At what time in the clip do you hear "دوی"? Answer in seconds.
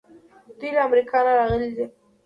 0.59-0.71